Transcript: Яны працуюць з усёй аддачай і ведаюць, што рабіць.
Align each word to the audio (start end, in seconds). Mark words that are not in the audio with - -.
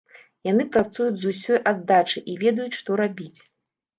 Яны 0.51 0.63
працуюць 0.75 1.19
з 1.23 1.33
усёй 1.33 1.59
аддачай 1.73 2.21
і 2.33 2.37
ведаюць, 2.45 2.79
што 2.79 2.89
рабіць. 3.05 3.39